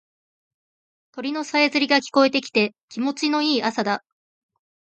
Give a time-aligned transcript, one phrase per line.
[1.11, 4.03] 鳥のさえずりが聞こえてきて気持ちいい朝だ。